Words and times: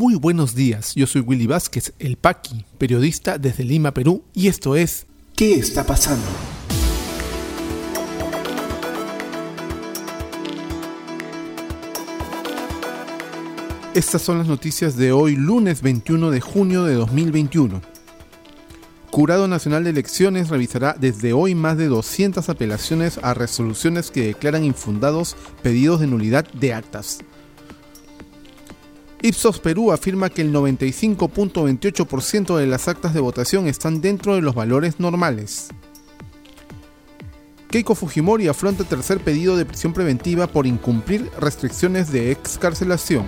Muy 0.00 0.14
buenos 0.14 0.54
días, 0.54 0.94
yo 0.94 1.06
soy 1.06 1.20
Willy 1.20 1.46
Vázquez, 1.46 1.92
el 1.98 2.16
Paqui, 2.16 2.64
periodista 2.78 3.36
desde 3.36 3.64
Lima, 3.64 3.92
Perú, 3.92 4.24
y 4.32 4.48
esto 4.48 4.74
es 4.74 5.04
¿Qué 5.36 5.56
está 5.56 5.84
pasando? 5.84 6.24
Estas 13.92 14.22
son 14.22 14.38
las 14.38 14.46
noticias 14.46 14.96
de 14.96 15.12
hoy, 15.12 15.36
lunes 15.36 15.82
21 15.82 16.30
de 16.30 16.40
junio 16.40 16.84
de 16.84 16.94
2021. 16.94 17.82
Jurado 19.10 19.48
Nacional 19.48 19.84
de 19.84 19.90
Elecciones 19.90 20.48
revisará 20.48 20.96
desde 20.98 21.34
hoy 21.34 21.54
más 21.54 21.76
de 21.76 21.88
200 21.88 22.48
apelaciones 22.48 23.20
a 23.22 23.34
resoluciones 23.34 24.10
que 24.10 24.28
declaran 24.28 24.64
infundados 24.64 25.36
pedidos 25.62 26.00
de 26.00 26.06
nulidad 26.06 26.50
de 26.54 26.72
actas. 26.72 27.18
Ipsos 29.22 29.60
Perú 29.60 29.92
afirma 29.92 30.30
que 30.30 30.40
el 30.40 30.50
95.28% 30.50 32.56
de 32.56 32.66
las 32.66 32.88
actas 32.88 33.12
de 33.12 33.20
votación 33.20 33.66
están 33.66 34.00
dentro 34.00 34.34
de 34.34 34.40
los 34.40 34.54
valores 34.54 34.98
normales. 34.98 35.68
Keiko 37.70 37.94
Fujimori 37.94 38.48
afronta 38.48 38.84
tercer 38.84 39.20
pedido 39.20 39.58
de 39.58 39.66
prisión 39.66 39.92
preventiva 39.92 40.46
por 40.46 40.66
incumplir 40.66 41.30
restricciones 41.38 42.10
de 42.10 42.32
excarcelación. 42.32 43.26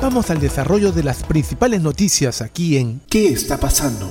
Vamos 0.00 0.30
al 0.30 0.40
desarrollo 0.40 0.92
de 0.92 1.02
las 1.02 1.24
principales 1.24 1.82
noticias 1.82 2.40
aquí 2.40 2.78
en 2.78 3.02
¿Qué 3.10 3.28
está 3.28 3.58
pasando? 3.58 4.10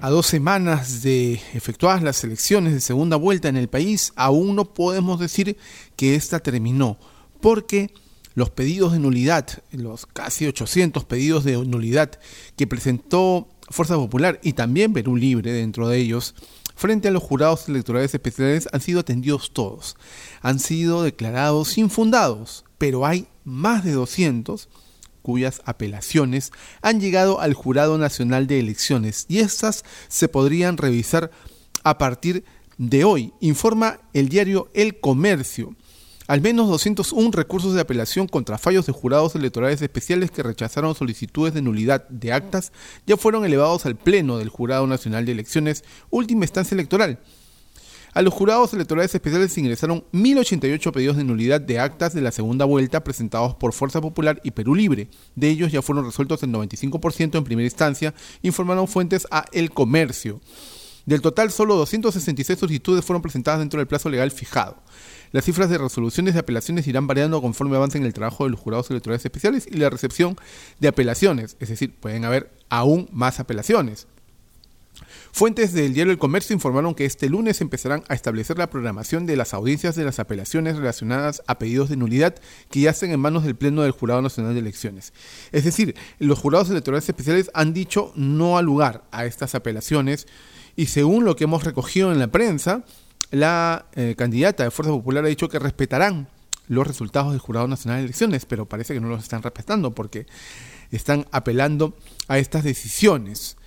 A 0.00 0.10
dos 0.10 0.26
semanas 0.26 1.02
de 1.02 1.40
efectuadas 1.54 2.04
las 2.04 2.22
elecciones 2.22 2.72
de 2.72 2.80
segunda 2.80 3.16
vuelta 3.16 3.48
en 3.48 3.56
el 3.56 3.68
país, 3.68 4.12
aún 4.14 4.54
no 4.54 4.72
podemos 4.72 5.18
decir 5.18 5.56
que 5.96 6.14
esta 6.14 6.38
terminó, 6.38 6.98
porque 7.40 7.92
los 8.34 8.50
pedidos 8.50 8.92
de 8.92 9.00
nulidad, 9.00 9.48
los 9.72 10.06
casi 10.06 10.46
800 10.46 11.04
pedidos 11.04 11.42
de 11.42 11.56
nulidad 11.66 12.12
que 12.56 12.68
presentó 12.68 13.48
Fuerza 13.70 13.96
Popular 13.96 14.38
y 14.44 14.52
también 14.52 14.92
Perú 14.92 15.16
Libre 15.16 15.50
dentro 15.50 15.88
de 15.88 15.98
ellos, 15.98 16.36
frente 16.76 17.08
a 17.08 17.10
los 17.10 17.24
jurados 17.24 17.68
electorales 17.68 18.14
especiales 18.14 18.68
han 18.72 18.80
sido 18.80 19.00
atendidos 19.00 19.52
todos, 19.52 19.96
han 20.42 20.60
sido 20.60 21.02
declarados 21.02 21.76
infundados, 21.76 22.64
pero 22.78 23.04
hay 23.04 23.26
más 23.42 23.82
de 23.82 23.94
200 23.94 24.68
cuyas 25.28 25.60
apelaciones 25.66 26.52
han 26.80 27.00
llegado 27.02 27.42
al 27.42 27.52
Jurado 27.52 27.98
Nacional 27.98 28.46
de 28.46 28.60
Elecciones 28.60 29.26
y 29.28 29.40
estas 29.40 29.84
se 30.08 30.26
podrían 30.26 30.78
revisar 30.78 31.30
a 31.84 31.98
partir 31.98 32.44
de 32.78 33.04
hoy, 33.04 33.34
informa 33.40 34.00
el 34.14 34.30
diario 34.30 34.70
El 34.72 35.00
Comercio. 35.00 35.76
Al 36.28 36.40
menos 36.40 36.70
201 36.70 37.30
recursos 37.32 37.74
de 37.74 37.82
apelación 37.82 38.26
contra 38.26 38.56
fallos 38.56 38.86
de 38.86 38.94
jurados 38.94 39.34
electorales 39.34 39.82
especiales 39.82 40.30
que 40.30 40.42
rechazaron 40.42 40.94
solicitudes 40.94 41.52
de 41.52 41.60
nulidad 41.60 42.08
de 42.08 42.32
actas 42.32 42.72
ya 43.06 43.18
fueron 43.18 43.44
elevados 43.44 43.84
al 43.84 43.96
Pleno 43.96 44.38
del 44.38 44.48
Jurado 44.48 44.86
Nacional 44.86 45.26
de 45.26 45.32
Elecciones, 45.32 45.84
última 46.08 46.46
instancia 46.46 46.74
electoral, 46.74 47.18
a 48.18 48.22
los 48.22 48.34
jurados 48.34 48.74
electorales 48.74 49.14
especiales 49.14 49.52
se 49.52 49.60
ingresaron 49.60 50.02
1.088 50.12 50.90
pedidos 50.90 51.16
de 51.16 51.22
nulidad 51.22 51.60
de 51.60 51.78
actas 51.78 52.14
de 52.14 52.20
la 52.20 52.32
segunda 52.32 52.64
vuelta 52.64 53.04
presentados 53.04 53.54
por 53.54 53.72
Fuerza 53.72 54.00
Popular 54.00 54.40
y 54.42 54.50
Perú 54.50 54.74
Libre. 54.74 55.08
De 55.36 55.48
ellos 55.48 55.70
ya 55.70 55.82
fueron 55.82 56.04
resueltos 56.04 56.42
el 56.42 56.50
95% 56.50 57.38
en 57.38 57.44
primera 57.44 57.64
instancia, 57.64 58.12
informaron 58.42 58.88
fuentes 58.88 59.28
a 59.30 59.44
El 59.52 59.70
Comercio. 59.70 60.40
Del 61.06 61.20
total, 61.20 61.52
solo 61.52 61.76
266 61.76 62.58
solicitudes 62.58 63.04
fueron 63.04 63.22
presentadas 63.22 63.60
dentro 63.60 63.78
del 63.78 63.86
plazo 63.86 64.10
legal 64.10 64.32
fijado. 64.32 64.82
Las 65.30 65.44
cifras 65.44 65.70
de 65.70 65.78
resoluciones 65.78 66.34
de 66.34 66.40
apelaciones 66.40 66.88
irán 66.88 67.06
variando 67.06 67.40
conforme 67.40 67.76
avancen 67.76 68.04
el 68.04 68.14
trabajo 68.14 68.42
de 68.42 68.50
los 68.50 68.58
jurados 68.58 68.90
electorales 68.90 69.24
especiales 69.24 69.68
y 69.70 69.76
la 69.76 69.90
recepción 69.90 70.36
de 70.80 70.88
apelaciones, 70.88 71.56
es 71.60 71.68
decir, 71.68 71.94
pueden 71.94 72.24
haber 72.24 72.50
aún 72.68 73.08
más 73.12 73.38
apelaciones. 73.38 74.08
Fuentes 75.32 75.72
del 75.72 75.94
diario 75.94 76.12
El 76.12 76.18
Comercio 76.18 76.54
informaron 76.54 76.94
que 76.94 77.04
este 77.04 77.28
lunes 77.28 77.60
empezarán 77.60 78.04
a 78.08 78.14
establecer 78.14 78.58
la 78.58 78.70
programación 78.70 79.26
de 79.26 79.36
las 79.36 79.54
audiencias 79.54 79.94
de 79.94 80.04
las 80.04 80.18
apelaciones 80.18 80.76
relacionadas 80.76 81.42
a 81.46 81.58
pedidos 81.58 81.88
de 81.88 81.96
nulidad 81.96 82.34
que 82.70 82.80
yacen 82.80 83.10
en 83.10 83.20
manos 83.20 83.44
del 83.44 83.56
Pleno 83.56 83.82
del 83.82 83.92
Jurado 83.92 84.22
Nacional 84.22 84.54
de 84.54 84.60
Elecciones. 84.60 85.12
Es 85.52 85.64
decir, 85.64 85.94
los 86.18 86.38
jurados 86.38 86.70
electorales 86.70 87.08
especiales 87.08 87.50
han 87.54 87.74
dicho 87.74 88.12
no 88.16 88.58
al 88.58 88.64
lugar 88.64 89.04
a 89.10 89.26
estas 89.26 89.54
apelaciones 89.54 90.26
y 90.76 90.86
según 90.86 91.24
lo 91.24 91.36
que 91.36 91.44
hemos 91.44 91.64
recogido 91.64 92.12
en 92.12 92.18
la 92.18 92.28
prensa, 92.28 92.84
la 93.30 93.86
eh, 93.94 94.14
candidata 94.16 94.64
de 94.64 94.70
Fuerza 94.70 94.92
Popular 94.92 95.24
ha 95.24 95.28
dicho 95.28 95.48
que 95.48 95.58
respetarán 95.58 96.28
los 96.68 96.86
resultados 96.86 97.32
del 97.32 97.40
Jurado 97.40 97.68
Nacional 97.68 97.98
de 97.98 98.04
Elecciones, 98.04 98.46
pero 98.46 98.66
parece 98.66 98.94
que 98.94 99.00
no 99.00 99.08
los 99.08 99.22
están 99.22 99.42
respetando 99.42 99.94
porque 99.94 100.26
están 100.90 101.26
apelando 101.32 101.96
a 102.28 102.38
estas 102.38 102.64
decisiones 102.64 103.57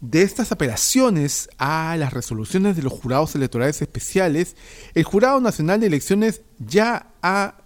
de 0.00 0.22
estas 0.22 0.50
apelaciones 0.50 1.48
a 1.58 1.96
las 1.98 2.12
resoluciones 2.12 2.76
de 2.76 2.82
los 2.82 2.92
jurados 2.92 3.34
electorales 3.34 3.82
especiales, 3.82 4.56
el 4.94 5.04
Jurado 5.04 5.40
Nacional 5.40 5.80
de 5.80 5.88
Elecciones 5.88 6.42
ya 6.58 7.12
ha 7.22 7.56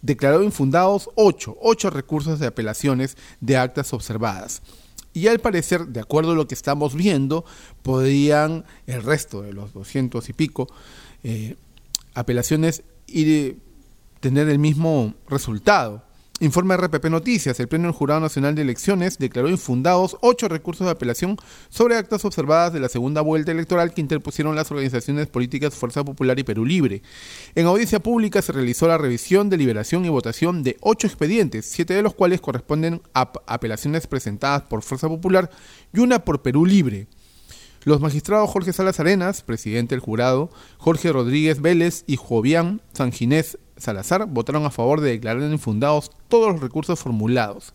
declarado 0.00 0.42
infundados 0.42 1.10
ocho, 1.14 1.56
ocho 1.60 1.90
recursos 1.90 2.38
de 2.38 2.46
apelaciones 2.46 3.16
de 3.40 3.56
actas 3.56 3.92
observadas. 3.92 4.62
Y 5.12 5.26
al 5.26 5.40
parecer, 5.40 5.86
de 5.88 6.00
acuerdo 6.00 6.32
a 6.32 6.34
lo 6.34 6.46
que 6.46 6.54
estamos 6.54 6.94
viendo, 6.94 7.44
podrían 7.82 8.64
el 8.86 9.02
resto 9.02 9.42
de 9.42 9.52
los 9.52 9.72
doscientos 9.72 10.28
y 10.28 10.32
pico 10.32 10.68
eh, 11.24 11.56
apelaciones 12.14 12.82
ir, 13.06 13.58
tener 14.20 14.48
el 14.48 14.58
mismo 14.58 15.14
resultado. 15.28 16.04
Informa 16.40 16.76
RPP 16.76 17.06
Noticias, 17.06 17.58
el 17.58 17.66
Pleno 17.66 17.88
del 17.88 17.96
Jurado 17.96 18.20
Nacional 18.20 18.54
de 18.54 18.62
Elecciones 18.62 19.18
declaró 19.18 19.48
infundados 19.48 20.16
ocho 20.20 20.46
recursos 20.46 20.86
de 20.86 20.92
apelación 20.92 21.36
sobre 21.68 21.96
actas 21.96 22.24
observadas 22.24 22.72
de 22.72 22.78
la 22.78 22.88
segunda 22.88 23.22
vuelta 23.22 23.50
electoral 23.50 23.92
que 23.92 24.00
interpusieron 24.00 24.54
las 24.54 24.70
organizaciones 24.70 25.26
políticas 25.26 25.74
Fuerza 25.74 26.04
Popular 26.04 26.38
y 26.38 26.44
Perú 26.44 26.64
Libre. 26.64 27.02
En 27.56 27.66
audiencia 27.66 27.98
pública 27.98 28.40
se 28.40 28.52
realizó 28.52 28.86
la 28.86 28.98
revisión, 28.98 29.50
deliberación 29.50 30.04
y 30.04 30.10
votación 30.10 30.62
de 30.62 30.76
ocho 30.80 31.08
expedientes, 31.08 31.66
siete 31.66 31.94
de 31.94 32.02
los 32.02 32.14
cuales 32.14 32.40
corresponden 32.40 33.02
a 33.14 33.32
apelaciones 33.48 34.06
presentadas 34.06 34.62
por 34.62 34.82
Fuerza 34.82 35.08
Popular 35.08 35.50
y 35.92 35.98
una 35.98 36.24
por 36.24 36.42
Perú 36.42 36.64
Libre. 36.64 37.08
Los 37.82 38.00
magistrados 38.00 38.50
Jorge 38.50 38.72
Salas 38.72 39.00
Arenas, 39.00 39.42
presidente 39.42 39.96
del 39.96 40.00
jurado, 40.00 40.50
Jorge 40.76 41.10
Rodríguez 41.10 41.60
Vélez 41.60 42.04
y 42.06 42.16
Jovián 42.16 42.80
Sanginés 42.92 43.58
Salazar 43.78 44.26
votaron 44.26 44.64
a 44.64 44.70
favor 44.70 45.00
de 45.00 45.10
declarar 45.10 45.42
infundados 45.50 46.10
todos 46.28 46.52
los 46.52 46.60
recursos 46.60 46.98
formulados. 46.98 47.72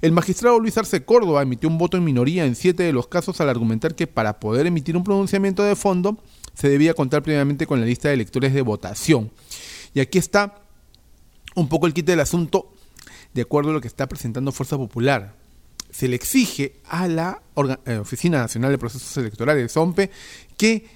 El 0.00 0.12
magistrado 0.12 0.58
Luis 0.58 0.78
Arce 0.78 1.04
Córdoba 1.04 1.42
emitió 1.42 1.68
un 1.68 1.78
voto 1.78 1.96
en 1.96 2.04
minoría 2.04 2.44
en 2.44 2.54
siete 2.54 2.82
de 2.82 2.92
los 2.92 3.08
casos 3.08 3.40
al 3.40 3.48
argumentar 3.48 3.94
que 3.94 4.06
para 4.06 4.40
poder 4.40 4.66
emitir 4.66 4.96
un 4.96 5.04
pronunciamiento 5.04 5.62
de 5.62 5.76
fondo 5.76 6.18
se 6.54 6.68
debía 6.68 6.94
contar 6.94 7.22
previamente 7.22 7.66
con 7.66 7.80
la 7.80 7.86
lista 7.86 8.08
de 8.08 8.14
electores 8.14 8.54
de 8.54 8.62
votación. 8.62 9.30
Y 9.94 10.00
aquí 10.00 10.18
está 10.18 10.62
un 11.54 11.68
poco 11.68 11.86
el 11.86 11.94
kit 11.94 12.06
del 12.06 12.20
asunto 12.20 12.72
de 13.34 13.42
acuerdo 13.42 13.70
a 13.70 13.72
lo 13.72 13.80
que 13.80 13.88
está 13.88 14.08
presentando 14.08 14.52
Fuerza 14.52 14.76
Popular. 14.76 15.34
Se 15.90 16.08
le 16.08 16.16
exige 16.16 16.80
a 16.88 17.08
la 17.08 17.42
eh, 17.86 17.96
Oficina 17.96 18.38
Nacional 18.38 18.70
de 18.70 18.78
Procesos 18.78 19.16
Electorales, 19.16 19.76
OMPE, 19.76 20.10
que 20.56 20.86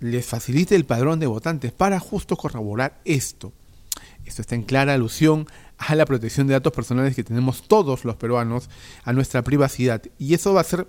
les 0.00 0.26
facilite 0.26 0.74
el 0.74 0.84
padrón 0.84 1.20
de 1.20 1.26
votantes 1.26 1.72
para 1.72 1.98
justo 1.98 2.36
corroborar 2.36 3.00
esto. 3.04 3.52
Esto 4.26 4.42
está 4.42 4.54
en 4.54 4.62
clara 4.62 4.94
alusión 4.94 5.46
a 5.78 5.94
la 5.94 6.04
protección 6.04 6.46
de 6.46 6.54
datos 6.54 6.72
personales 6.72 7.14
que 7.14 7.24
tenemos 7.24 7.66
todos 7.66 8.04
los 8.04 8.16
peruanos, 8.16 8.68
a 9.04 9.12
nuestra 9.12 9.42
privacidad. 9.42 10.02
Y 10.18 10.34
eso 10.34 10.52
va 10.52 10.60
a 10.60 10.64
ser 10.64 10.88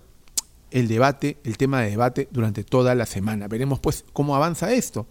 el 0.71 0.87
debate, 0.87 1.37
el 1.43 1.57
tema 1.57 1.81
de 1.81 1.91
debate 1.91 2.27
durante 2.31 2.63
toda 2.63 2.95
la 2.95 3.05
semana. 3.05 3.47
Veremos 3.47 3.79
pues 3.79 4.03
cómo 4.13 4.35
avanza 4.35 4.73
esto. 4.73 5.07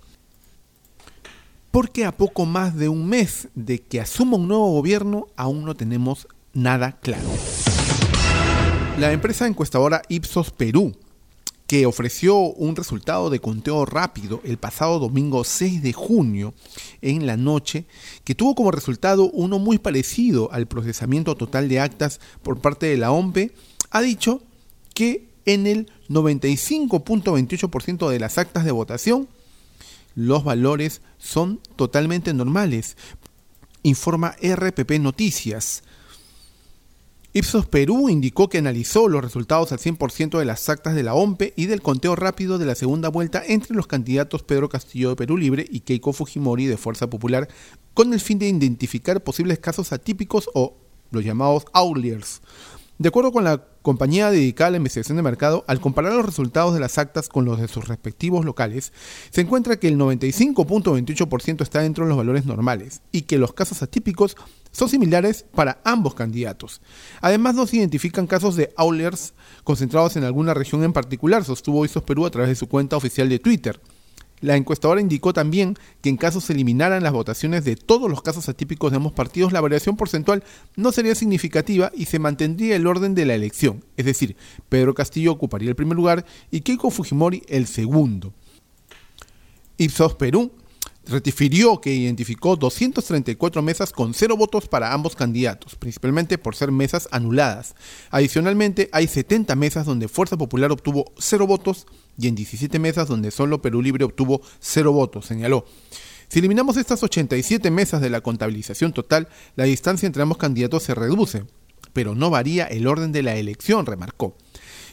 Porque 1.71 2.05
a 2.05 2.13
poco 2.13 2.47
más 2.47 2.75
de 2.75 2.89
un 2.89 3.07
mes 3.07 3.49
de 3.55 3.81
que 3.81 4.01
asuma 4.01 4.37
un 4.37 4.49
nuevo 4.49 4.71
gobierno, 4.73 5.27
aún 5.37 5.65
no 5.65 5.75
tenemos 5.75 6.27
nada 6.53 6.99
claro. 7.01 7.29
La 8.99 9.13
empresa 9.13 9.47
encuestadora 9.47 10.03
Ipsos 10.09 10.51
Perú 10.51 10.97
que 11.67 11.87
ofreció 11.87 12.37
un 12.37 12.77
resultado 12.77 13.31
de 13.31 13.41
conteo 13.41 13.85
rápido 13.85 14.41
el 14.45 14.57
pasado 14.57 14.99
domingo 14.99 15.45
6 15.45 15.83
de 15.83 15.93
junio 15.93 16.55
en 17.03 17.27
la 17.27 17.37
noche, 17.37 17.87
que 18.25 18.35
tuvo 18.35 18.55
como 18.55 18.71
resultado 18.71 19.31
uno 19.31 19.59
muy 19.59 19.79
parecido 19.79 20.51
al 20.53 20.67
procesamiento 20.67 21.35
total 21.35 21.69
de 21.69 21.81
actas 21.81 22.21
por 22.43 22.61
parte 22.61 22.87
de 22.87 22.97
la 22.97 23.11
OMPE, 23.11 23.53
ha 23.91 24.01
dicho 24.01 24.43
que 24.95 25.29
en 25.45 25.67
el 25.67 25.91
95.28% 26.09 28.09
de 28.09 28.21
las 28.21 28.39
actas 28.39 28.65
de 28.65 28.73
votación 28.73 29.29
los 30.15 30.45
valores 30.45 31.03
son 31.19 31.61
totalmente 31.77 32.33
normales, 32.33 32.97
informa 33.83 34.37
RPP 34.43 34.93
Noticias. 35.01 35.83
Ipsos 37.37 37.67
Perú 37.67 38.09
indicó 38.09 38.49
que 38.49 38.57
analizó 38.57 39.09
los 39.09 39.23
resultados 39.23 39.71
al 39.71 39.79
100% 39.79 40.39
de 40.39 40.47
las 40.47 40.71
actas 40.71 40.95
de 40.95 41.03
la 41.03 41.13
OMPE 41.13 41.53
y 41.55 41.67
del 41.67 41.83
conteo 41.83 42.17
rápido 42.17 42.57
de 42.57 42.65
la 42.65 42.75
segunda 42.75 43.11
vuelta 43.11 43.43
entre 43.47 43.77
los 43.77 43.87
candidatos 43.87 44.43
Pedro 44.43 44.71
Castillo 44.71 45.11
de 45.11 45.17
Perú 45.17 45.37
Libre 45.37 45.67
y 45.69 45.81
Keiko 45.81 46.15
Fujimori 46.15 46.65
de 46.65 46.79
Fuerza 46.79 47.11
Popular 47.11 47.47
con 47.93 48.15
el 48.15 48.21
fin 48.21 48.39
de 48.39 48.49
identificar 48.49 49.23
posibles 49.23 49.59
casos 49.59 49.93
atípicos 49.93 50.49
o 50.55 50.79
los 51.11 51.27
llamados 51.27 51.67
outliers. 51.75 52.41
De 52.97 53.11
acuerdo 53.11 53.31
con 53.31 53.45
la 53.45 53.63
compañía 53.83 54.31
dedicada 54.31 54.69
a 54.69 54.71
la 54.71 54.79
investigación 54.79 55.19
de 55.19 55.23
mercado, 55.23 55.67
al 55.69 55.81
comparar 55.81 56.15
los 56.15 56.25
resultados 56.25 56.73
de 56.73 56.81
las 56.81 56.97
actas 56.97 57.29
con 57.29 57.45
los 57.45 57.61
de 57.61 57.69
sus 57.69 57.87
respectivos 57.87 58.47
locales, 58.47 58.95
se 59.31 59.43
encuentra 59.43 59.79
que 59.79 59.89
el 59.89 59.99
95.28% 59.99 61.61
está 61.61 61.83
dentro 61.83 62.05
de 62.05 62.09
los 62.09 62.17
valores 62.17 62.47
normales 62.47 63.03
y 63.13 63.23
que 63.23 63.37
los 63.37 63.53
casos 63.53 63.83
atípicos 63.83 64.37
son 64.77 64.91
similares 64.91 65.47
para 65.55 65.81
ambos 65.85 66.15
candidatos. 66.15 66.83
Además, 67.23 67.55
no 67.55 67.67
se 67.67 67.79
identifican 67.79 68.27
casos 68.27 68.57
de 68.57 68.75
outliers 68.77 69.33
concentrados 69.65 70.17
en 70.17 70.25
alguna 70.25 70.53
región 70.53 70.85
en 70.85 70.93
particular, 70.93 71.45
sostuvo 71.45 71.85
Isos 71.85 72.03
Perú 72.03 72.27
a 72.27 72.31
través 72.31 72.51
de 72.51 72.57
su 72.57 72.69
cuenta 72.69 72.97
oficial 72.97 73.29
de 73.31 73.39
Twitter. 73.39 73.81
La 74.43 74.55
encuestadora 74.55 75.01
indicó 75.01 75.33
también 75.33 75.79
que 76.03 76.11
en 76.11 76.19
caso 76.19 76.43
se 76.43 76.53
eliminaran 76.53 77.03
las 77.03 77.15
votaciones 77.15 77.65
de 77.65 77.75
todos 77.75 78.11
los 78.11 78.21
casos 78.21 78.51
atípicos 78.51 78.91
de 78.91 78.99
ambos 78.99 79.15
partidos, 79.15 79.51
la 79.51 79.63
variación 79.63 79.97
porcentual 79.97 80.45
no 80.77 80.93
sería 80.93 81.15
significativa 81.15 81.91
y 81.95 82.05
se 82.05 82.19
mantendría 82.19 82.77
el 82.77 82.87
orden 82.87 83.15
de 83.15 83.25
la 83.25 83.35
elección, 83.35 83.83
es 83.97 84.05
decir, 84.05 84.37
Pedro 84.69 84.93
Castillo 84.93 85.33
ocuparía 85.33 85.71
el 85.71 85.75
primer 85.75 85.97
lugar 85.97 86.27
y 86.51 86.61
Keiko 86.61 86.91
Fujimori 86.91 87.45
el 87.49 87.67
segundo. 87.67 88.35
Ipsos 89.79 90.15
Perú 90.17 90.53
refirió 91.07 91.81
que 91.81 91.95
identificó 91.95 92.57
234 92.57 93.63
mesas 93.63 93.93
con 93.93 94.15
cero 94.15 94.37
votos 94.37 94.69
para 94.69 94.93
ambos 94.93 95.15
candidatos, 95.15 95.77
principalmente 95.77 96.39
por 96.39 96.57
ser 96.57 96.73
mesas 96.73 97.09
anuladas. 97.13 97.75
Adicionalmente, 98.11 98.89
hay 98.93 99.07
70 99.07 99.55
mesas 99.57 99.87
donde 99.87 100.09
Fuerza 100.09 100.37
Popular 100.37 100.73
obtuvo 100.73 101.13
cero 101.19 101.47
votos 101.47 101.87
y 102.19 102.29
en 102.29 102.35
17 102.35 102.79
mesas 102.79 103.09
donde 103.09 103.31
solo 103.31 103.63
Perú 103.63 103.83
Libre 103.83 104.05
obtuvo 104.05 104.43
cero 104.59 104.93
votos, 104.93 105.27
señaló. 105.27 105.65
Si 106.29 106.41
eliminamos 106.41 106.77
estas 106.77 107.03
87 107.03 107.71
mesas 107.71 108.01
de 108.01 108.11
la 108.11 108.21
contabilización 108.21 108.93
total, 108.93 109.29
la 109.55 109.65
distancia 109.65 110.07
entre 110.07 110.23
ambos 110.23 110.39
candidatos 110.39 110.83
se 110.83 110.95
reduce, 110.95 111.45
pero 111.93 112.15
no 112.15 112.31
varía 112.31 112.67
el 112.67 112.87
orden 112.87 113.13
de 113.13 113.23
la 113.23 113.37
elección, 113.37 113.87
remarcó. 113.87 114.37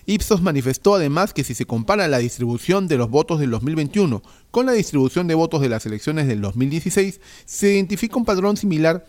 Ipsos 0.06 0.42
manifestó 0.42 0.96
además 0.96 1.34
que 1.34 1.44
si 1.44 1.54
se 1.54 1.66
compara 1.66 2.08
la 2.08 2.18
distribución 2.18 2.88
de 2.88 2.98
los 2.98 3.10
votos 3.10 3.40
del 3.40 3.52
2021 3.52 4.22
con 4.52 4.66
la 4.66 4.74
distribución 4.74 5.28
de 5.28 5.36
votos 5.36 5.62
de 5.62 5.70
las 5.70 5.86
elecciones 5.86 6.28
del 6.28 6.42
2016, 6.42 7.22
se 7.46 7.74
identifica 7.74 8.18
un 8.18 8.26
patrón 8.26 8.58
similar 8.58 9.06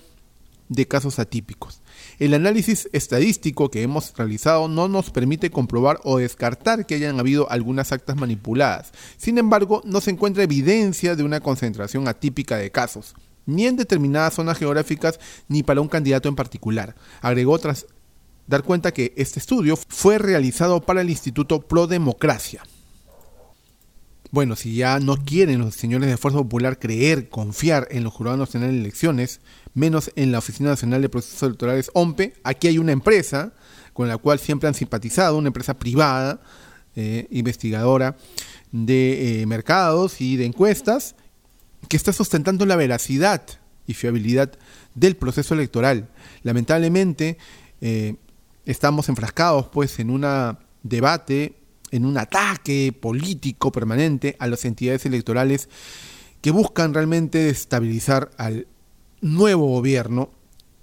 de 0.69 0.87
casos 0.87 1.19
atípicos. 1.19 1.83
El 2.19 2.33
análisis 2.33 2.89
estadístico 2.93 3.71
que 3.71 3.83
hemos 3.83 4.17
realizado 4.17 4.69
no 4.69 4.89
nos 4.89 5.11
permite 5.11 5.51
comprobar 5.51 6.01
o 6.05 6.19
descartar 6.19 6.87
que 6.87 6.95
hayan 6.95 7.19
habido 7.19 7.51
algunas 7.51 7.93
actas 7.93 8.17
manipuladas. 8.17 8.93
Sin 9.17 9.39
embargo, 9.39 9.83
no 9.85 10.01
se 10.01 10.13
encuentra 10.13 10.45
evidencia 10.45 11.17
de 11.17 11.25
una 11.25 11.41
concentración 11.41 12.09
atípica 12.09 12.57
de 12.57 12.71
casos, 12.71 13.15
ni 13.47 13.67
en 13.67 13.77
determinadas 13.77 14.35
zonas 14.35 14.59
geográficas 14.59 15.19
ni 15.49 15.63
para 15.63 15.81
un 15.81 15.89
candidato 15.89 16.29
en 16.29 16.37
particular, 16.37 16.95
agregó 17.21 17.59
tras 17.59 17.87
dar 18.47 18.63
cuenta 18.63 18.93
que 18.93 19.13
este 19.17 19.39
estudio 19.39 19.77
fue 19.77 20.19
realizado 20.19 20.81
para 20.81 21.01
el 21.01 21.11
Instituto 21.11 21.61
Pro 21.63 21.87
Democracia. 21.87 22.63
Bueno, 24.31 24.57
si 24.57 24.75
ya 24.75 24.99
no 24.99 25.17
quieren 25.17 25.61
los 25.61 25.77
señores 25.77 26.09
de 26.09 26.17
Fuerza 26.17 26.39
Popular 26.39 26.81
creer, 26.81 27.29
confiar 27.29 27.87
en 27.93 28.03
los 28.03 28.13
jurados 28.13 28.41
nacionales 28.41 28.75
de 28.75 28.81
elecciones, 28.81 29.41
menos 29.75 30.11
en 30.17 30.33
la 30.33 30.39
Oficina 30.39 30.71
Nacional 30.71 31.03
de 31.03 31.09
Procesos 31.09 31.45
Electorales 31.45 31.91
OMPE, 31.95 32.35
aquí 32.43 32.67
hay 32.67 32.79
una 32.79 32.91
empresa 32.91 33.53
con 33.93 34.09
la 34.09 34.19
cual 34.19 34.41
siempre 34.41 34.67
han 34.67 34.75
simpatizado, 34.75 35.39
una 35.39 35.47
empresa 35.47 35.79
privada, 35.79 36.41
eh, 36.97 37.29
investigadora 37.31 38.17
de 38.73 39.43
eh, 39.43 39.47
mercados 39.47 40.21
y 40.21 40.37
de 40.37 40.47
encuestas, 40.47 41.15
que 41.89 41.97
está 41.97 42.13
sustentando 42.13 42.67
la 42.67 42.75
veracidad 42.75 43.47
y 43.87 43.95
fiabilidad 43.95 44.53
del 44.97 45.15
proceso 45.15 45.55
electoral. 45.55 46.09
Lamentablemente, 46.43 47.39
eh, 47.81 48.17
estamos 48.67 49.09
enfrascados 49.09 49.69
pues 49.69 49.99
en 49.99 50.11
un 50.11 50.27
debate, 50.83 51.57
en 51.91 52.05
un 52.05 52.19
ataque 52.19 52.93
político 52.99 53.73
permanente 53.73 54.37
a 54.39 54.47
las 54.47 54.65
entidades 54.65 55.07
electorales 55.07 55.69
que 56.41 56.51
buscan 56.51 56.93
realmente 56.93 57.39
destabilizar 57.39 58.31
al 58.37 58.67
nuevo 59.21 59.67
gobierno 59.69 60.31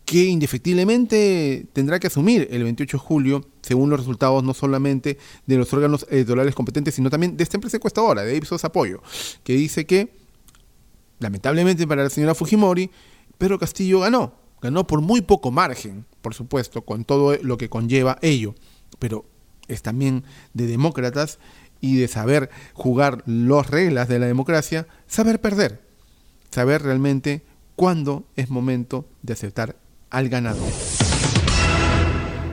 que 0.06 0.26
indefectiblemente 0.26 1.68
tendrá 1.72 2.00
que 2.00 2.08
asumir 2.08 2.48
el 2.52 2.64
28 2.64 2.98
de 2.98 3.02
julio, 3.02 3.48
según 3.62 3.90
los 3.90 4.00
resultados 4.00 4.44
no 4.44 4.54
solamente 4.54 5.18
de 5.46 5.56
los 5.56 5.72
órganos 5.72 6.06
electorales 6.10 6.54
competentes, 6.54 6.96
sino 6.96 7.10
también 7.10 7.38
de 7.38 7.44
esta 7.44 7.56
empresa 7.56 7.78
encuestadora, 7.78 8.24
de 8.24 8.36
Ipsos 8.36 8.66
Apoyo, 8.66 9.02
que 9.44 9.54
dice 9.54 9.86
que, 9.86 10.12
lamentablemente 11.20 11.88
para 11.88 12.04
la 12.04 12.10
señora 12.10 12.36
Fujimori, 12.36 12.92
Pedro 13.38 13.58
Castillo 13.58 14.02
ganó, 14.02 14.34
ganó 14.62 14.86
por 14.86 15.00
muy 15.00 15.22
poco 15.22 15.50
margen, 15.50 16.06
por 16.22 16.34
supuesto, 16.34 16.84
con 16.84 17.06
todo 17.06 17.38
lo 17.42 17.58
que 17.58 17.70
conlleva 17.70 18.18
ello, 18.22 18.56
pero 19.00 19.26
es 19.68 19.82
también 19.82 20.24
de 20.54 20.68
demócratas 20.68 21.40
y 21.80 21.98
de 21.98 22.08
saber 22.08 22.50
jugar 22.74 23.24
las 23.26 23.70
reglas 23.70 24.08
de 24.08 24.20
la 24.20 24.28
democracia, 24.28 24.88
saber 25.08 25.42
perder, 25.42 25.82
saber 26.52 26.84
realmente 26.84 27.44
cuándo 27.76 28.26
es 28.36 28.50
momento 28.50 29.08
de 29.24 29.34
aceptar 29.34 29.76
al 30.10 30.30
ganador. 30.30 30.72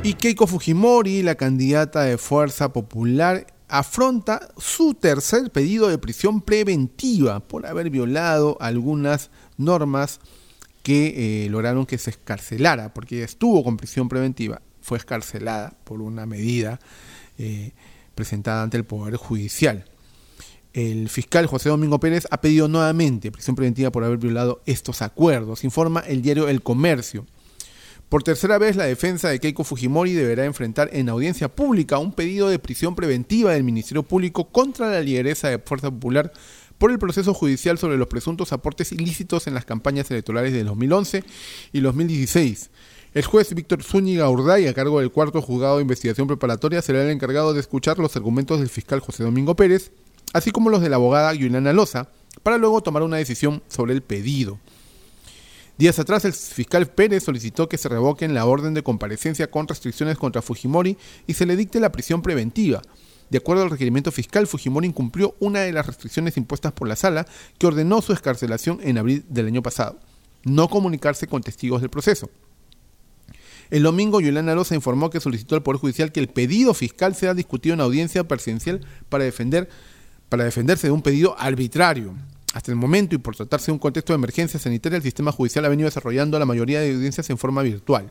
Y 0.03 0.14
Keiko 0.14 0.47
Fujimori, 0.47 1.23
la 1.23 1.35
candidata 1.35 2.03
de 2.03 2.17
Fuerza 2.19 2.73
Popular, 2.73 3.47
afronta 3.69 4.49
su 4.56 4.94
tercer 4.94 5.50
pedido 5.50 5.88
de 5.88 5.99
prisión 5.99 6.41
preventiva 6.41 7.41
por 7.41 7.67
haber 7.67 7.91
violado 7.91 8.56
algunas 8.61 9.31
normas 9.56 10.21
que 10.88 11.44
eh, 11.44 11.50
lograron 11.50 11.85
que 11.85 11.99
se 11.99 12.08
escarcelara, 12.08 12.94
porque 12.94 13.17
ella 13.17 13.26
estuvo 13.26 13.62
con 13.62 13.76
prisión 13.76 14.08
preventiva, 14.08 14.62
fue 14.81 14.96
escarcelada 14.96 15.75
por 15.85 16.00
una 16.00 16.25
medida 16.25 16.81
eh, 17.37 17.73
presentada 18.14 18.62
ante 18.62 18.79
el 18.79 18.87
Poder 18.87 19.17
Judicial. 19.17 19.85
El 20.73 21.11
fiscal 21.11 21.44
José 21.44 21.69
Domingo 21.69 22.00
Pérez 22.00 22.26
ha 22.31 22.40
pedido 22.40 22.69
nuevamente 22.69 23.31
prisión 23.31 23.55
preventiva 23.55 23.93
por 23.93 24.02
haber 24.02 24.17
violado 24.17 24.62
estos 24.64 25.02
acuerdos, 25.02 25.62
informa 25.62 26.00
el 26.06 26.23
diario 26.23 26.49
El 26.49 26.62
Comercio. 26.62 27.26
Por 28.08 28.23
tercera 28.23 28.56
vez, 28.56 28.75
la 28.75 28.85
defensa 28.85 29.29
de 29.29 29.40
Keiko 29.40 29.64
Fujimori 29.64 30.14
deberá 30.14 30.46
enfrentar 30.46 30.88
en 30.94 31.11
audiencia 31.11 31.55
pública 31.55 31.99
un 31.99 32.14
pedido 32.14 32.49
de 32.49 32.58
prisión 32.58 32.94
preventiva 32.94 33.52
del 33.52 33.62
Ministerio 33.62 34.05
Público 34.05 34.49
contra 34.49 34.88
la 34.88 35.02
lideresa 35.02 35.50
de 35.50 35.58
Fuerza 35.58 35.90
Popular 35.90 36.32
por 36.79 36.91
el 36.91 36.99
proceso 36.99 37.35
judicial 37.35 37.77
sobre 37.79 37.99
los 37.99 38.09
presuntos 38.09 38.53
aportes 38.53 38.93
ilícitos 38.93 39.47
en 39.47 39.55
las 39.55 39.64
campañas 39.64 40.11
electorales 40.11 40.52
de 40.52 40.64
2011 40.64 41.25
y 41.73 41.81
2016. 41.81 42.71
El 43.14 43.25
juez 43.25 43.52
Víctor 43.55 43.83
Zúñiga 43.83 44.31
Urday, 44.31 44.67
a 44.69 44.75
cargo 44.75 45.00
del 45.00 45.11
cuarto 45.11 45.43
juzgado 45.43 45.76
de 45.76 45.83
investigación 45.83 46.29
preparatoria, 46.29 46.83
será 46.83 47.02
el 47.02 47.11
encargado 47.11 47.52
de 47.52 47.61
escuchar 47.61 47.99
los 47.99 48.14
argumentos 48.17 48.61
del 48.61 48.69
fiscal 48.69 49.00
José 49.00 49.25
Domingo 49.25 49.57
Pérez, 49.57 49.91
así 50.33 50.50
como 50.50 50.71
los 50.71 50.81
de 50.81 50.88
la 50.88 50.97
abogada 50.97 51.35
Yuliana 51.35 51.73
Loza, 51.73 52.09
para 52.43 52.59
luego 52.59 52.83
tomar 52.83 53.02
una 53.02 53.17
decisión 53.17 53.62
sobre 53.69 53.95
el 53.95 54.02
pedido. 54.02 54.59
Días 55.79 55.99
atrás, 55.99 56.25
el 56.25 56.33
fiscal 56.33 56.88
Pérez 56.88 57.25
solicitó 57.25 57.69
que 57.69 57.79
se 57.79 57.88
revoquen 57.88 58.35
la 58.35 58.45
orden 58.45 58.75
de 58.75 58.83
comparecencia 58.83 59.50
con 59.50 59.69
restricciones 59.69 60.19
contra 60.19 60.43
Fujimori 60.43 60.97
y 61.26 61.35
se 61.35 61.47
le 61.47 61.57
dicte 61.57 61.81
la 61.81 61.93
prisión 61.93 62.21
preventiva, 62.21 62.83
de 63.30 63.38
acuerdo 63.38 63.62
al 63.62 63.70
requerimiento 63.70 64.11
fiscal, 64.11 64.47
Fujimori 64.47 64.87
incumplió 64.87 65.35
una 65.40 65.61
de 65.61 65.73
las 65.73 65.87
restricciones 65.87 66.37
impuestas 66.37 66.73
por 66.73 66.88
la 66.88 66.97
sala 66.97 67.26
que 67.58 67.66
ordenó 67.66 68.00
su 68.00 68.12
escarcelación 68.12 68.80
en 68.82 68.99
abril 68.99 69.25
del 69.28 69.47
año 69.47 69.62
pasado, 69.62 69.99
no 70.44 70.68
comunicarse 70.68 71.26
con 71.26 71.42
testigos 71.42 71.80
del 71.80 71.90
proceso. 71.90 72.30
El 73.70 73.82
domingo, 73.82 74.20
Yolanda 74.20 74.54
Loza 74.54 74.75
informó 74.75 75.11
que 75.11 75.20
solicitó 75.20 75.54
al 75.54 75.62
Poder 75.62 75.78
Judicial 75.78 76.11
que 76.11 76.20
el 76.20 76.28
pedido 76.28 76.73
fiscal 76.73 77.14
sea 77.14 77.35
discutido 77.35 77.75
en 77.75 77.80
audiencia 77.80 78.26
presidencial 78.26 78.80
para, 79.11 79.25
defender, 79.25 79.68
para 80.30 80.44
defenderse 80.44 80.87
de 80.87 80.92
un 80.92 81.02
pedido 81.02 81.38
arbitrario. 81.38 82.14
Hasta 82.54 82.70
el 82.70 82.76
momento, 82.76 83.14
y 83.14 83.18
por 83.18 83.37
tratarse 83.37 83.66
de 83.66 83.73
un 83.73 83.78
contexto 83.78 84.14
de 84.14 84.16
emergencia 84.16 84.58
sanitaria, 84.58 84.97
el 84.97 85.02
sistema 85.02 85.32
judicial 85.32 85.66
ha 85.66 85.68
venido 85.68 85.87
desarrollando 85.87 86.38
la 86.38 86.47
mayoría 86.47 86.80
de 86.80 86.94
audiencias 86.94 87.28
en 87.28 87.37
forma 87.37 87.62
virtual. 87.62 88.11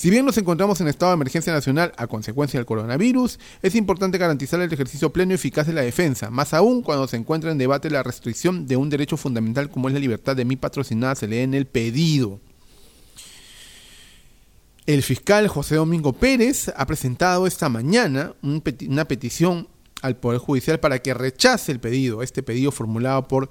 Si 0.00 0.08
bien 0.08 0.24
nos 0.24 0.38
encontramos 0.38 0.80
en 0.80 0.88
estado 0.88 1.12
de 1.12 1.16
emergencia 1.16 1.52
nacional 1.52 1.92
a 1.98 2.06
consecuencia 2.06 2.58
del 2.58 2.64
coronavirus, 2.64 3.38
es 3.60 3.74
importante 3.74 4.16
garantizar 4.16 4.58
el 4.58 4.72
ejercicio 4.72 5.12
pleno 5.12 5.32
y 5.32 5.34
eficaz 5.34 5.66
de 5.66 5.74
la 5.74 5.82
defensa, 5.82 6.30
más 6.30 6.54
aún 6.54 6.80
cuando 6.80 7.06
se 7.06 7.18
encuentra 7.18 7.52
en 7.52 7.58
debate 7.58 7.90
la 7.90 8.02
restricción 8.02 8.66
de 8.66 8.78
un 8.78 8.88
derecho 8.88 9.18
fundamental 9.18 9.68
como 9.68 9.88
es 9.88 9.92
la 9.92 10.00
libertad 10.00 10.34
de 10.34 10.46
mi 10.46 10.56
patrocinada, 10.56 11.16
se 11.16 11.28
lee 11.28 11.40
en 11.40 11.52
el 11.52 11.66
pedido. 11.66 12.40
El 14.86 15.02
fiscal 15.02 15.48
José 15.48 15.74
Domingo 15.74 16.14
Pérez 16.14 16.72
ha 16.74 16.86
presentado 16.86 17.46
esta 17.46 17.68
mañana 17.68 18.32
una 18.40 19.04
petición 19.04 19.68
al 20.00 20.16
Poder 20.16 20.38
Judicial 20.38 20.80
para 20.80 21.00
que 21.00 21.12
rechace 21.12 21.72
el 21.72 21.78
pedido, 21.78 22.22
este 22.22 22.42
pedido 22.42 22.72
formulado 22.72 23.28
por 23.28 23.50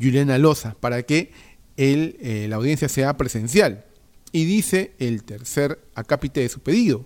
Juliana 0.00 0.38
Loza, 0.38 0.76
para 0.80 1.02
que 1.02 1.30
eh, 1.76 2.46
la 2.48 2.56
audiencia 2.56 2.88
sea 2.88 3.18
presencial. 3.18 3.84
Y 4.32 4.44
dice 4.44 4.92
el 4.98 5.24
tercer 5.24 5.80
acápite 5.94 6.40
de 6.40 6.48
su 6.48 6.60
pedido. 6.60 7.04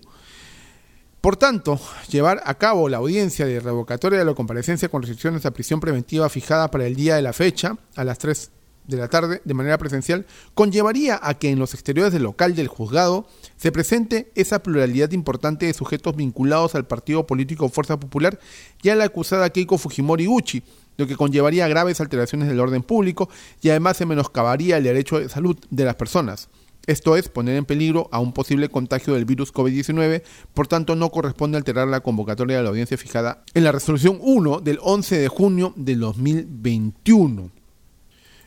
Por 1.20 1.36
tanto, 1.36 1.80
llevar 2.10 2.42
a 2.44 2.54
cabo 2.58 2.90
la 2.90 2.98
audiencia 2.98 3.46
de 3.46 3.58
revocatoria 3.58 4.18
de 4.18 4.26
la 4.26 4.34
comparecencia 4.34 4.90
con 4.90 5.00
restricciones 5.00 5.46
a 5.46 5.52
prisión 5.52 5.80
preventiva 5.80 6.28
fijada 6.28 6.70
para 6.70 6.86
el 6.86 6.96
día 6.96 7.16
de 7.16 7.22
la 7.22 7.32
fecha, 7.32 7.78
a 7.96 8.04
las 8.04 8.18
3 8.18 8.50
de 8.86 8.96
la 8.98 9.08
tarde, 9.08 9.40
de 9.42 9.54
manera 9.54 9.78
presencial, 9.78 10.26
conllevaría 10.52 11.18
a 11.22 11.34
que 11.34 11.48
en 11.48 11.58
los 11.58 11.72
exteriores 11.72 12.12
del 12.12 12.24
local 12.24 12.54
del 12.54 12.68
juzgado 12.68 13.26
se 13.56 13.72
presente 13.72 14.30
esa 14.34 14.62
pluralidad 14.62 15.12
importante 15.12 15.64
de 15.66 15.72
sujetos 15.72 16.14
vinculados 16.14 16.74
al 16.74 16.86
partido 16.86 17.26
político 17.26 17.70
Fuerza 17.70 17.98
Popular 17.98 18.38
y 18.82 18.90
a 18.90 18.96
la 18.96 19.04
acusada 19.04 19.48
Keiko 19.48 19.78
Fujimori 19.78 20.26
Gucci, 20.26 20.62
lo 20.98 21.06
que 21.06 21.16
conllevaría 21.16 21.66
graves 21.68 22.00
alteraciones 22.00 22.48
del 22.48 22.60
orden 22.60 22.82
público 22.82 23.30
y 23.62 23.70
además 23.70 23.96
se 23.96 24.06
menoscabaría 24.06 24.76
el 24.76 24.84
derecho 24.84 25.18
de 25.18 25.28
salud 25.28 25.56
de 25.70 25.84
las 25.84 25.94
personas. 25.94 26.48
Esto 26.86 27.16
es 27.16 27.28
poner 27.28 27.56
en 27.56 27.64
peligro 27.64 28.08
a 28.12 28.18
un 28.18 28.32
posible 28.32 28.68
contagio 28.68 29.14
del 29.14 29.24
virus 29.24 29.52
COVID-19, 29.52 30.22
por 30.52 30.66
tanto 30.66 30.96
no 30.96 31.10
corresponde 31.10 31.56
alterar 31.56 31.88
la 31.88 32.00
convocatoria 32.00 32.58
de 32.58 32.62
la 32.62 32.68
audiencia 32.68 32.98
fijada 32.98 33.42
en 33.54 33.64
la 33.64 33.72
resolución 33.72 34.18
1 34.20 34.60
del 34.60 34.78
11 34.82 35.18
de 35.18 35.28
junio 35.28 35.72
del 35.76 36.00
2021. 36.00 37.50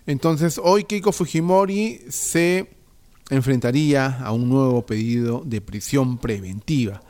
Entonces 0.05 0.59
hoy 0.63 0.83
Keiko 0.83 1.11
Fujimori 1.11 2.01
se 2.09 2.69
enfrentaría 3.29 4.19
a 4.19 4.31
un 4.31 4.47
nuevo 4.49 4.85
pedido 4.85 5.41
de 5.45 5.59
prisión 5.59 6.17
preventiva. 6.17 7.01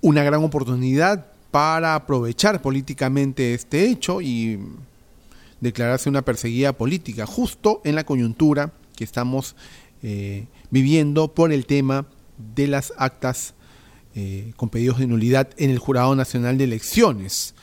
Una 0.00 0.24
gran 0.24 0.42
oportunidad 0.42 1.26
para 1.50 1.94
aprovechar 1.94 2.60
políticamente 2.60 3.54
este 3.54 3.88
hecho 3.88 4.20
y 4.20 4.58
declararse 5.60 6.08
una 6.08 6.22
perseguida 6.22 6.72
política, 6.72 7.26
justo 7.26 7.80
en 7.84 7.94
la 7.94 8.04
coyuntura 8.04 8.72
que 8.96 9.04
estamos 9.04 9.54
eh, 10.02 10.46
viviendo 10.74 11.32
por 11.32 11.52
el 11.52 11.66
tema 11.66 12.04
de 12.56 12.66
las 12.66 12.92
actas 12.96 13.54
eh, 14.16 14.52
con 14.56 14.70
pedidos 14.70 14.98
de 14.98 15.06
nulidad 15.06 15.50
en 15.56 15.70
el 15.70 15.78
Jurado 15.78 16.16
Nacional 16.16 16.58
de 16.58 16.64
Elecciones. 16.64 17.54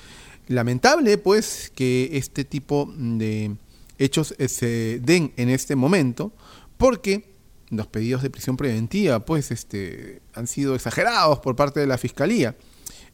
Lamentable, 0.48 1.18
pues, 1.18 1.74
que 1.76 2.12
este 2.14 2.46
tipo 2.46 2.90
de 2.96 3.58
hechos 3.98 4.34
eh, 4.38 4.48
se 4.48 5.02
den 5.02 5.34
en 5.36 5.50
este 5.50 5.76
momento, 5.76 6.32
porque 6.78 7.36
los 7.70 7.88
pedidos 7.88 8.22
de 8.22 8.30
prisión 8.30 8.56
preventiva, 8.56 9.20
pues, 9.26 9.52
este, 9.52 10.22
han 10.34 10.48
sido 10.48 10.74
exagerados 10.74 11.40
por 11.40 11.58
parte 11.58 11.82
de 11.82 11.88
la 11.88 11.98
Fiscalía. 11.98 12.56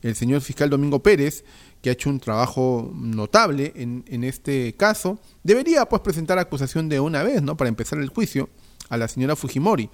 El 0.04 0.16
señor 0.16 0.42
fiscal 0.42 0.70
Domingo 0.70 1.01
Pérez, 1.01 1.44
que 1.82 1.89
ha 1.89 1.94
hecho 1.94 2.12
un 2.12 2.20
trabajo 2.20 2.92
notable 2.94 3.74
en, 3.75 4.06
en 4.08 4.24
este 4.24 4.75
caso, 4.77 5.18
debería, 5.42 5.89
pues, 5.89 6.04
presentar 6.04 6.38
acusación 6.38 6.88
de 6.88 7.00
una 7.00 7.24
vez, 7.24 7.42
¿no? 7.42 7.58
Para 7.58 7.70
empezar 7.70 7.98
el 7.98 8.10
juicio 8.10 8.48
a 8.89 8.98
la 8.98 9.08
señora 9.08 9.36
Fujimori. 9.36 9.89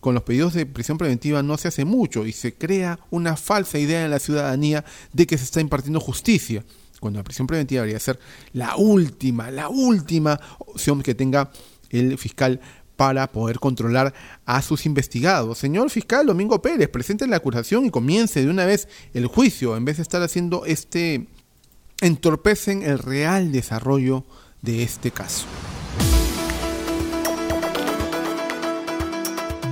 Con 0.00 0.14
los 0.14 0.22
pedidos 0.22 0.54
de 0.54 0.66
prisión 0.66 0.98
preventiva 0.98 1.42
no 1.42 1.56
se 1.56 1.68
hace 1.68 1.84
mucho 1.84 2.26
y 2.26 2.32
se 2.32 2.54
crea 2.54 2.98
una 3.10 3.36
falsa 3.36 3.78
idea 3.78 4.04
en 4.04 4.10
la 4.10 4.18
ciudadanía 4.18 4.84
de 5.12 5.26
que 5.26 5.38
se 5.38 5.44
está 5.44 5.60
impartiendo 5.60 6.00
justicia, 6.00 6.64
cuando 7.00 7.18
la 7.18 7.24
prisión 7.24 7.46
preventiva 7.46 7.82
debería 7.82 8.00
ser 8.00 8.18
la 8.52 8.76
última, 8.76 9.50
la 9.50 9.68
última 9.68 10.40
opción 10.58 11.02
que 11.02 11.14
tenga 11.14 11.50
el 11.90 12.18
fiscal 12.18 12.60
para 12.96 13.30
poder 13.30 13.58
controlar 13.58 14.14
a 14.46 14.62
sus 14.62 14.86
investigados. 14.86 15.58
Señor 15.58 15.90
fiscal 15.90 16.26
Domingo 16.26 16.62
Pérez, 16.62 16.88
presente 16.88 17.26
la 17.26 17.36
acusación 17.36 17.84
y 17.84 17.90
comience 17.90 18.42
de 18.42 18.50
una 18.50 18.64
vez 18.64 18.88
el 19.12 19.26
juicio, 19.26 19.76
en 19.76 19.84
vez 19.84 19.98
de 19.98 20.02
estar 20.02 20.22
haciendo 20.22 20.64
este, 20.64 21.28
entorpecen 22.00 22.82
el 22.82 22.98
real 22.98 23.52
desarrollo 23.52 24.24
de 24.62 24.82
este 24.82 25.10
caso. 25.10 25.46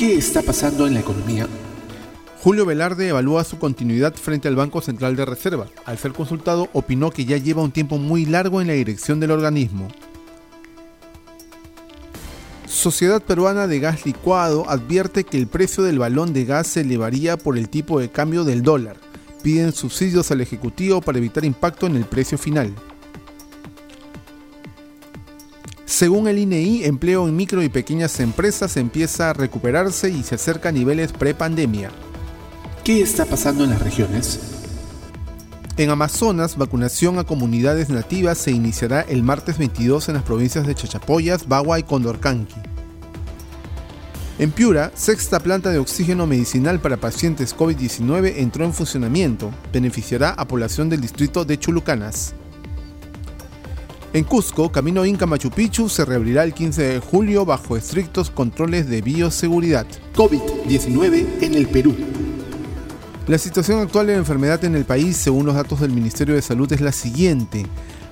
¿Qué 0.00 0.16
está 0.16 0.40
pasando 0.40 0.86
en 0.86 0.94
la 0.94 1.00
economía? 1.00 1.46
Julio 2.42 2.64
Velarde 2.64 3.08
evalúa 3.08 3.44
su 3.44 3.58
continuidad 3.58 4.14
frente 4.14 4.48
al 4.48 4.56
Banco 4.56 4.80
Central 4.80 5.14
de 5.14 5.26
Reserva. 5.26 5.66
Al 5.84 5.98
ser 5.98 6.14
consultado, 6.14 6.70
opinó 6.72 7.10
que 7.10 7.26
ya 7.26 7.36
lleva 7.36 7.62
un 7.62 7.70
tiempo 7.70 7.98
muy 7.98 8.24
largo 8.24 8.62
en 8.62 8.68
la 8.68 8.72
dirección 8.72 9.20
del 9.20 9.30
organismo. 9.30 9.88
Sociedad 12.66 13.20
Peruana 13.20 13.66
de 13.66 13.78
Gas 13.78 14.06
Licuado 14.06 14.64
advierte 14.70 15.24
que 15.24 15.36
el 15.36 15.48
precio 15.48 15.84
del 15.84 15.98
balón 15.98 16.32
de 16.32 16.46
gas 16.46 16.68
se 16.68 16.80
elevaría 16.80 17.36
por 17.36 17.58
el 17.58 17.68
tipo 17.68 18.00
de 18.00 18.08
cambio 18.08 18.44
del 18.44 18.62
dólar. 18.62 18.96
Piden 19.42 19.74
subsidios 19.74 20.30
al 20.30 20.40
Ejecutivo 20.40 21.02
para 21.02 21.18
evitar 21.18 21.44
impacto 21.44 21.86
en 21.86 21.96
el 21.96 22.06
precio 22.06 22.38
final. 22.38 22.74
Según 26.00 26.28
el 26.28 26.38
INEI, 26.38 26.84
empleo 26.86 27.28
en 27.28 27.36
micro 27.36 27.62
y 27.62 27.68
pequeñas 27.68 28.20
empresas 28.20 28.78
empieza 28.78 29.28
a 29.28 29.32
recuperarse 29.34 30.08
y 30.08 30.22
se 30.22 30.36
acerca 30.36 30.70
a 30.70 30.72
niveles 30.72 31.12
prepandemia. 31.12 31.90
¿Qué 32.84 33.02
está 33.02 33.26
pasando 33.26 33.64
en 33.64 33.68
las 33.68 33.82
regiones? 33.82 34.40
En 35.76 35.90
Amazonas, 35.90 36.56
vacunación 36.56 37.18
a 37.18 37.24
comunidades 37.24 37.90
nativas 37.90 38.38
se 38.38 38.50
iniciará 38.50 39.02
el 39.02 39.22
martes 39.22 39.58
22 39.58 40.08
en 40.08 40.14
las 40.14 40.24
provincias 40.24 40.66
de 40.66 40.74
Chachapoyas, 40.74 41.46
Bagua 41.46 41.78
y 41.78 41.82
Condorcanqui. 41.82 42.62
En 44.38 44.52
Piura, 44.52 44.92
sexta 44.94 45.38
planta 45.38 45.68
de 45.68 45.80
oxígeno 45.80 46.26
medicinal 46.26 46.80
para 46.80 46.96
pacientes 46.96 47.54
COVID-19 47.54 48.36
entró 48.38 48.64
en 48.64 48.72
funcionamiento, 48.72 49.50
beneficiará 49.70 50.30
a 50.30 50.48
población 50.48 50.88
del 50.88 51.02
distrito 51.02 51.44
de 51.44 51.58
Chulucanas. 51.58 52.32
En 54.12 54.24
Cusco, 54.24 54.72
Camino 54.72 55.06
Inca 55.06 55.24
Machu 55.24 55.50
Picchu 55.50 55.88
se 55.88 56.04
reabrirá 56.04 56.42
el 56.42 56.52
15 56.52 56.82
de 56.82 56.98
julio 56.98 57.44
bajo 57.44 57.76
estrictos 57.76 58.28
controles 58.28 58.90
de 58.90 59.02
bioseguridad. 59.02 59.86
COVID-19 60.16 61.40
en 61.42 61.54
el 61.54 61.68
Perú. 61.68 61.94
La 63.28 63.38
situación 63.38 63.78
actual 63.78 64.08
de 64.08 64.14
la 64.14 64.18
enfermedad 64.18 64.64
en 64.64 64.74
el 64.74 64.84
país, 64.84 65.16
según 65.16 65.46
los 65.46 65.54
datos 65.54 65.78
del 65.78 65.92
Ministerio 65.92 66.34
de 66.34 66.42
Salud, 66.42 66.72
es 66.72 66.80
la 66.80 66.90
siguiente. 66.90 67.66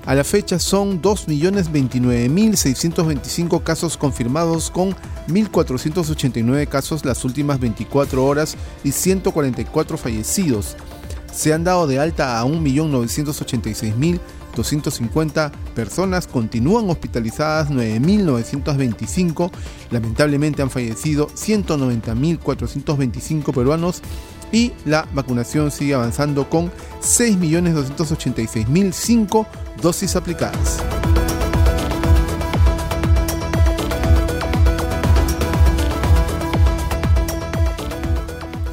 A 0.05 0.15
la 0.15 0.23
fecha 0.23 0.57
son 0.57 1.01
2.029.625 1.01 3.61
casos 3.61 3.97
confirmados 3.97 4.71
con 4.71 4.95
1.489 5.27 6.65
casos 6.69 7.03
las 7.03 7.25
últimas 7.25 7.59
24 7.59 8.25
horas 8.25 8.55
y 8.85 8.93
144 8.93 9.97
fallecidos. 9.97 10.77
Se 11.33 11.53
han 11.53 11.65
dado 11.65 11.87
de 11.87 11.99
alta 11.99 12.39
a 12.39 12.45
1.986.000 12.45 14.21
250 14.59 15.51
personas, 15.73 16.27
continúan 16.27 16.87
hospitalizadas 16.89 17.69
9.925, 17.69 19.51
lamentablemente 19.89 20.61
han 20.61 20.69
fallecido 20.69 21.29
190.425 21.29 23.53
peruanos 23.53 24.01
y 24.51 24.73
la 24.85 25.07
vacunación 25.13 25.71
sigue 25.71 25.93
avanzando 25.93 26.49
con 26.49 26.71
6.286.005 27.01 29.47
dosis 29.81 30.15
aplicadas. 30.15 30.81